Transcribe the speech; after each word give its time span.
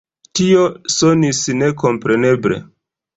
Tio 0.37 0.61
sonis 0.93 1.41
ne 1.59 1.69
kompreneble. 1.83 2.59